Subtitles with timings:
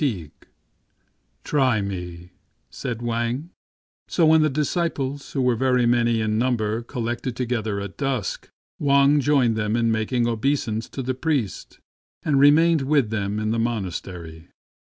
[0.01, 0.31] C J i8
[1.43, 2.29] STRANGE
[2.71, 3.41] STORIES
[4.07, 9.19] So when the disciples, who were very many in number, collected together at dusk, Wang
[9.19, 11.77] joined them in making obeisance to the priest,
[12.23, 14.47] and remained with them in the monastery.